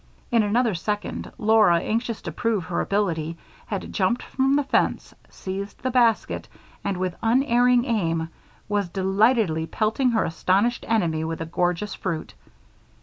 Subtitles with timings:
[0.31, 5.83] In another second, Laura, anxious to prove her ability, had jumped from the fence, seized
[5.83, 6.47] the basket
[6.83, 8.29] and, with unerring aim,
[8.67, 12.33] was delightedly pelting her astonished enemy with the gorgeous fruit.